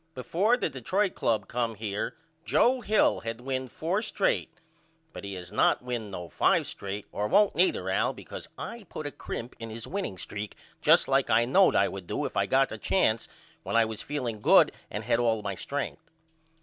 Before 0.15 0.57
the 0.57 0.67
Detroit 0.67 1.13
Club 1.13 1.47
come 1.47 1.75
here 1.75 2.15
Joe 2.43 2.81
Hill 2.81 3.19
had 3.19 3.39
win 3.39 3.67
4 3.67 4.01
strate 4.01 4.49
but 5.13 5.23
he 5.23 5.35
has 5.35 5.51
not 5.51 5.83
win 5.83 6.09
no 6.09 6.27
5 6.27 6.65
strate 6.65 7.05
or 7.11 7.27
won't 7.27 7.53
neither 7.55 7.87
Al 7.87 8.11
because 8.11 8.47
I 8.57 8.87
put 8.89 9.05
a 9.05 9.11
crimp 9.11 9.55
in 9.59 9.69
his 9.69 9.85
winning 9.85 10.17
streek 10.17 10.55
just 10.81 11.07
like 11.07 11.29
I 11.29 11.45
knowed 11.45 11.75
I 11.75 11.87
would 11.87 12.07
do 12.07 12.25
if 12.25 12.35
I 12.35 12.47
got 12.47 12.71
a 12.71 12.79
chance 12.79 13.27
when 13.61 13.75
I 13.75 13.85
was 13.85 14.01
feeling 14.01 14.41
good 14.41 14.71
and 14.89 15.03
had 15.03 15.19
all 15.19 15.43
my 15.43 15.53
strenth. 15.53 16.01